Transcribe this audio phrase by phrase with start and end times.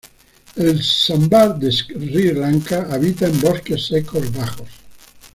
[0.55, 4.67] El Sambar de Sri Lanka habita en bosques secos bajos.